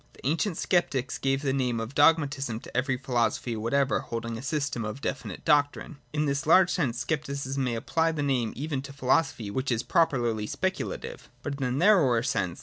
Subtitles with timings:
[0.13, 4.83] The ancient Sceptics gave the name of Dogmatism to every philosophy whatever holding a system
[4.83, 5.97] of definite doctrine.
[6.11, 10.47] In this large sense Scepticism may apply the name even to philosophy which is properly
[10.47, 11.27] Specu lative.
[11.43, 12.59] But in the narrower sense.